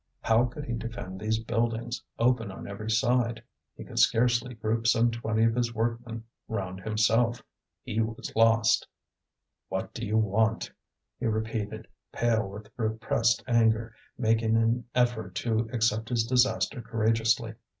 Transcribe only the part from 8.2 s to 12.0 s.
lost. "What do you want?" he repeated,